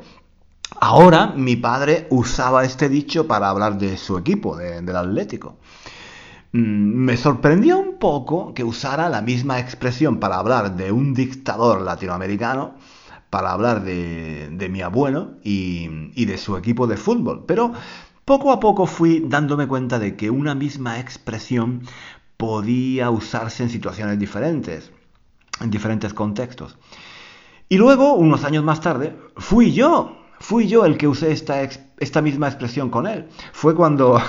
Ahora 0.80 1.32
mi 1.36 1.56
padre 1.56 2.06
usaba 2.10 2.64
este 2.64 2.88
dicho 2.88 3.26
para 3.26 3.48
hablar 3.48 3.76
de 3.78 3.96
su 3.96 4.16
equipo, 4.16 4.56
del 4.56 4.96
Atlético. 4.96 5.56
Mm, 6.52 7.04
me 7.04 7.16
sorprendió 7.16 7.78
un 7.78 7.98
poco 7.98 8.54
que 8.54 8.64
usara 8.64 9.08
la 9.08 9.22
misma 9.22 9.58
expresión 9.58 10.18
para 10.18 10.38
hablar 10.38 10.76
de 10.76 10.92
un 10.92 11.14
dictador 11.14 11.82
latinoamericano, 11.82 12.74
para 13.30 13.52
hablar 13.52 13.84
de, 13.84 14.68
mi 14.70 14.82
abuelo 14.82 15.32
y, 15.44 15.88
y 16.14 16.24
de 16.24 16.38
su 16.38 16.56
equipo 16.56 16.86
de 16.86 16.96
fútbol. 16.96 17.44
Pero 17.46 17.72
poco 18.24 18.52
a 18.52 18.60
poco 18.60 18.86
fui 18.86 19.24
dándome 19.26 19.66
cuenta 19.66 19.98
de 19.98 20.16
que 20.16 20.30
una 20.30 20.54
misma 20.54 20.98
expresión 21.00 21.82
podía 22.36 23.10
usarse 23.10 23.62
en 23.62 23.70
situaciones 23.70 24.18
diferentes, 24.18 24.92
en 25.60 25.70
diferentes 25.70 26.14
contextos. 26.14 26.78
Y 27.68 27.76
luego, 27.76 28.14
unos 28.14 28.44
años 28.44 28.64
más 28.64 28.80
tarde, 28.80 29.16
fui 29.36 29.72
yo 29.72 30.20
fui 30.40 30.66
yo 30.66 30.84
el 30.86 30.96
que 30.96 31.06
usé 31.06 31.30
esta, 31.30 31.62
esta 31.62 32.22
misma 32.22 32.48
expresión 32.48 32.90
con 32.90 33.06
él. 33.06 33.28
Fue 33.52 33.76
cuando, 33.76 34.20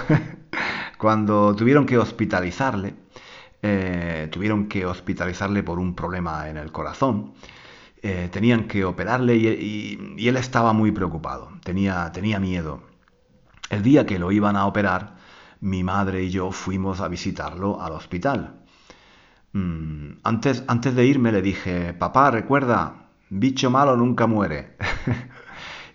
cuando 0.98 1.56
tuvieron 1.56 1.86
que 1.86 1.98
hospitalizarle, 1.98 2.94
eh, 3.62 4.28
tuvieron 4.32 4.68
que 4.68 4.86
hospitalizarle 4.86 5.64
por 5.64 5.80
un 5.80 5.96
problema 5.96 6.50
en 6.50 6.58
el 6.58 6.72
corazón. 6.72 7.34
Eh, 8.04 8.30
tenían 8.32 8.68
que 8.68 8.84
operarle 8.84 9.36
y, 9.36 10.28
él 10.28 10.38
estaba 10.38 10.74
muy 10.74 10.92
preocupado, 10.92 11.52
tenía, 11.64 12.12
tenía 12.12 12.40
miedo. 12.40 12.84
El 13.70 13.84
día 13.84 14.06
que 14.06 14.20
lo 14.20 14.32
iban 14.32 14.56
a 14.58 14.66
operar, 14.66 15.16
mi 15.62 15.84
madre 15.84 16.24
y 16.24 16.32
yo 16.32 16.52
fuimos 16.52 17.00
a 17.00 17.08
visitarlo 17.08 17.82
al 17.82 17.94
hospital. 17.94 18.61
Mm, 19.54 20.20
antes, 20.24 20.64
antes 20.68 20.96
de 20.96 21.06
irme 21.06 21.32
le 21.32 21.42
dije, 21.42 21.94
papá, 21.94 22.32
recuerda, 22.32 23.10
bicho 23.30 23.70
malo 23.70 23.96
nunca 23.98 24.28
muere. 24.28 24.78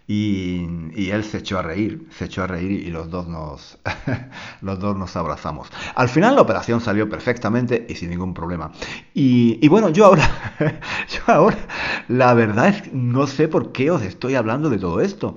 Y, 0.08 1.10
él 1.10 1.24
se 1.24 1.38
echó 1.38 1.58
a 1.58 1.62
reír, 1.62 2.06
se 2.10 2.26
echó 2.26 2.44
a 2.44 2.46
reír 2.46 2.70
y 2.70 2.90
los 2.90 3.10
dos, 3.10 3.26
nos, 3.26 3.78
los 4.60 4.78
dos 4.78 4.96
nos 4.96 5.16
abrazamos. 5.16 5.68
Al 5.96 6.08
final 6.08 6.36
la 6.36 6.42
operación 6.42 6.80
salió 6.80 7.08
perfectamente 7.08 7.86
y 7.88 7.96
sin 7.96 8.10
ningún 8.10 8.32
problema. 8.32 8.70
Y, 9.14 9.66
bueno, 9.68 9.88
yo 9.88 10.06
ahora, 10.06 10.30
yo 11.08 11.20
ahora, 11.26 11.58
la 12.06 12.34
verdad 12.34 12.68
es 12.68 12.82
que 12.82 12.90
no 12.92 13.26
sé 13.26 13.48
por 13.48 13.72
qué 13.72 13.90
os 13.90 14.02
estoy 14.02 14.36
hablando 14.36 14.70
de 14.70 14.78
todo 14.78 15.00
esto. 15.00 15.34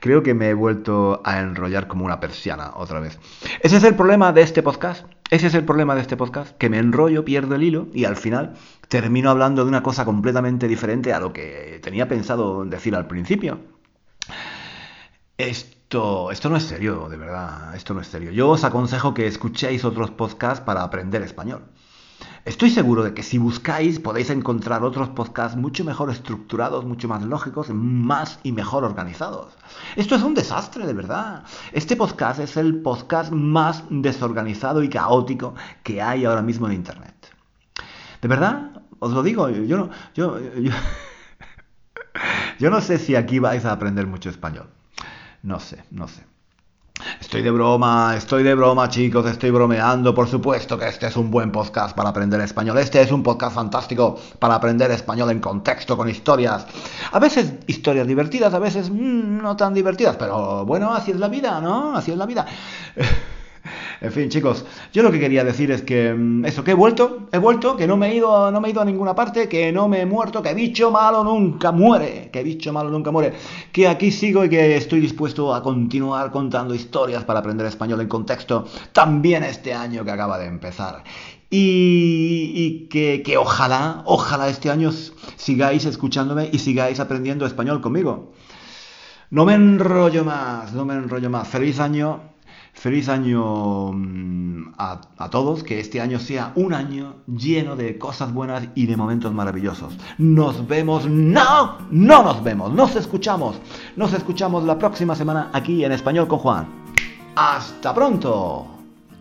Creo 0.00 0.22
que 0.22 0.32
me 0.32 0.48
he 0.48 0.54
vuelto 0.54 1.20
a 1.22 1.40
enrollar 1.40 1.88
como 1.88 2.06
una 2.06 2.20
persiana 2.20 2.72
otra 2.74 3.00
vez. 3.00 3.18
Ese 3.60 3.76
es 3.76 3.84
el 3.84 3.94
problema 3.94 4.32
de 4.32 4.42
este 4.42 4.62
podcast. 4.62 5.06
Ese 5.32 5.46
es 5.46 5.54
el 5.54 5.64
problema 5.64 5.94
de 5.94 6.02
este 6.02 6.18
podcast, 6.18 6.54
que 6.58 6.68
me 6.68 6.76
enrollo, 6.76 7.24
pierdo 7.24 7.54
el 7.54 7.62
hilo 7.62 7.88
y 7.94 8.04
al 8.04 8.16
final 8.16 8.52
termino 8.88 9.30
hablando 9.30 9.62
de 9.62 9.68
una 9.70 9.82
cosa 9.82 10.04
completamente 10.04 10.68
diferente 10.68 11.14
a 11.14 11.20
lo 11.20 11.32
que 11.32 11.80
tenía 11.82 12.06
pensado 12.06 12.66
decir 12.66 12.94
al 12.94 13.06
principio. 13.06 13.58
Esto, 15.38 16.30
esto 16.30 16.50
no 16.50 16.56
es 16.56 16.64
serio, 16.64 17.08
de 17.08 17.16
verdad, 17.16 17.74
esto 17.74 17.94
no 17.94 18.02
es 18.02 18.08
serio. 18.08 18.30
Yo 18.30 18.50
os 18.50 18.62
aconsejo 18.62 19.14
que 19.14 19.26
escuchéis 19.26 19.86
otros 19.86 20.10
podcasts 20.10 20.62
para 20.62 20.82
aprender 20.82 21.22
español. 21.22 21.62
Estoy 22.44 22.70
seguro 22.70 23.04
de 23.04 23.14
que 23.14 23.22
si 23.22 23.38
buscáis 23.38 24.00
podéis 24.00 24.28
encontrar 24.28 24.82
otros 24.82 25.08
podcasts 25.10 25.56
mucho 25.56 25.84
mejor 25.84 26.10
estructurados, 26.10 26.84
mucho 26.84 27.06
más 27.06 27.22
lógicos, 27.22 27.70
más 27.70 28.40
y 28.42 28.50
mejor 28.50 28.82
organizados. 28.82 29.56
Esto 29.94 30.16
es 30.16 30.22
un 30.22 30.34
desastre, 30.34 30.84
de 30.84 30.92
verdad. 30.92 31.44
Este 31.70 31.94
podcast 31.94 32.40
es 32.40 32.56
el 32.56 32.82
podcast 32.82 33.30
más 33.30 33.84
desorganizado 33.90 34.82
y 34.82 34.88
caótico 34.88 35.54
que 35.84 36.02
hay 36.02 36.24
ahora 36.24 36.42
mismo 36.42 36.66
en 36.66 36.72
Internet. 36.72 37.14
De 38.20 38.26
verdad, 38.26 38.82
os 38.98 39.12
lo 39.12 39.22
digo, 39.22 39.48
yo 39.48 39.76
no, 39.76 39.90
yo, 40.12 40.40
yo, 40.56 40.72
yo 42.58 42.70
no 42.70 42.80
sé 42.80 42.98
si 42.98 43.14
aquí 43.14 43.38
vais 43.38 43.64
a 43.64 43.70
aprender 43.70 44.08
mucho 44.08 44.30
español. 44.30 44.68
No 45.44 45.60
sé, 45.60 45.84
no 45.92 46.08
sé. 46.08 46.24
Estoy 47.32 47.44
de 47.44 47.50
broma, 47.50 48.14
estoy 48.14 48.42
de 48.42 48.54
broma, 48.54 48.90
chicos, 48.90 49.24
estoy 49.24 49.50
bromeando. 49.50 50.14
Por 50.14 50.28
supuesto 50.28 50.78
que 50.78 50.86
este 50.86 51.06
es 51.06 51.16
un 51.16 51.30
buen 51.30 51.50
podcast 51.50 51.96
para 51.96 52.10
aprender 52.10 52.38
español. 52.42 52.76
Este 52.76 53.00
es 53.00 53.10
un 53.10 53.22
podcast 53.22 53.54
fantástico 53.54 54.18
para 54.38 54.56
aprender 54.56 54.90
español 54.90 55.30
en 55.30 55.40
contexto, 55.40 55.96
con 55.96 56.10
historias. 56.10 56.66
A 57.10 57.18
veces 57.18 57.54
historias 57.66 58.06
divertidas, 58.06 58.52
a 58.52 58.58
veces 58.58 58.90
mm, 58.90 59.38
no 59.40 59.56
tan 59.56 59.72
divertidas, 59.72 60.16
pero 60.16 60.66
bueno, 60.66 60.92
así 60.92 61.12
es 61.12 61.18
la 61.18 61.28
vida, 61.28 61.58
¿no? 61.62 61.96
Así 61.96 62.10
es 62.10 62.18
la 62.18 62.26
vida. 62.26 62.44
En 64.00 64.12
fin, 64.12 64.28
chicos, 64.28 64.64
yo 64.92 65.02
lo 65.02 65.10
que 65.10 65.20
quería 65.20 65.44
decir 65.44 65.70
es 65.70 65.82
que 65.82 66.12
mm, 66.12 66.44
eso, 66.44 66.64
que 66.64 66.72
he 66.72 66.74
vuelto, 66.74 67.28
he 67.32 67.38
vuelto, 67.38 67.76
que 67.76 67.86
no 67.86 67.96
me 67.96 68.10
he 68.10 68.16
ido, 68.16 68.50
no 68.50 68.60
me 68.60 68.68
he 68.68 68.70
ido 68.72 68.80
a 68.80 68.84
ninguna 68.84 69.14
parte, 69.14 69.48
que 69.48 69.72
no 69.72 69.88
me 69.88 70.00
he 70.00 70.06
muerto, 70.06 70.42
que 70.42 70.54
bicho 70.54 70.90
malo 70.90 71.24
nunca 71.24 71.72
muere, 71.72 72.30
que 72.32 72.42
bicho 72.42 72.72
malo 72.72 72.90
nunca 72.90 73.10
muere, 73.10 73.34
que 73.72 73.88
aquí 73.88 74.10
sigo 74.10 74.44
y 74.44 74.48
que 74.48 74.76
estoy 74.76 75.00
dispuesto 75.00 75.54
a 75.54 75.62
continuar 75.62 76.30
contando 76.30 76.74
historias 76.74 77.24
para 77.24 77.40
aprender 77.40 77.66
español 77.66 78.00
en 78.00 78.08
contexto, 78.08 78.66
también 78.92 79.44
este 79.44 79.72
año 79.74 80.04
que 80.04 80.10
acaba 80.10 80.38
de 80.38 80.46
empezar. 80.46 81.04
Y, 81.54 82.88
que, 82.88 83.22
que, 83.22 83.36
ojalá, 83.36 84.02
ojalá 84.06 84.48
este 84.48 84.70
año 84.70 84.90
sigáis 85.36 85.84
escuchándome 85.84 86.48
y 86.50 86.58
sigáis 86.58 86.98
aprendiendo 86.98 87.44
español 87.44 87.82
conmigo. 87.82 88.32
No 89.28 89.44
me 89.44 89.52
enrollo 89.52 90.24
más, 90.24 90.72
no 90.72 90.86
me 90.86 90.94
enrollo 90.94 91.28
más. 91.28 91.46
Feliz 91.46 91.78
año 91.78 92.31
Feliz 92.72 93.08
año 93.08 93.92
mm, 93.92 94.72
a, 94.78 95.00
todos, 95.30 95.62
que 95.62 95.78
este 95.78 96.00
año 96.00 96.18
sea 96.18 96.52
un 96.56 96.74
año 96.74 97.16
lleno 97.26 97.76
de 97.76 97.98
cosas 97.98 98.32
buenas 98.32 98.68
y 98.74 98.86
de 98.86 98.96
momentos 98.96 99.32
maravillosos. 99.32 99.94
Nos 100.18 100.66
vemos, 100.66 101.06
no, 101.06 101.78
no 101.90 102.22
nos 102.22 102.42
vemos, 102.42 102.72
nos 102.72 102.96
escuchamos, 102.96 103.56
nos 103.94 104.12
escuchamos 104.14 104.64
la 104.64 104.78
próxima 104.78 105.14
semana 105.14 105.50
aquí 105.52 105.84
en 105.84 105.92
Español 105.92 106.26
con 106.26 106.38
Juan. 106.38 106.66
Hasta 107.36 107.94
pronto. 107.94 108.66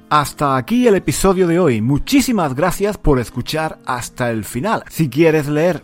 Hasta 0.09 0.57
aquí 0.57 0.87
el 0.87 0.95
episodio 0.95 1.47
de 1.47 1.59
hoy. 1.59 1.81
Muchísimas 1.81 2.55
gracias 2.55 2.97
por 2.97 3.19
escuchar 3.19 3.79
hasta 3.85 4.31
el 4.31 4.43
final. 4.43 4.83
Si 4.89 5.09
quieres 5.09 5.47
leer 5.47 5.83